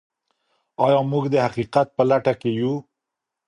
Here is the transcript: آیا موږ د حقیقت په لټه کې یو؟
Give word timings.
آیا 0.85 0.99
موږ 1.11 1.23
د 1.29 1.35
حقیقت 1.45 1.87
په 1.95 2.03
لټه 2.09 2.33
کې 2.41 2.49
یو؟ 2.59 2.73